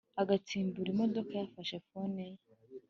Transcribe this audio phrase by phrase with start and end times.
[0.21, 2.39] agitsimbura imodoka yafashe fone ye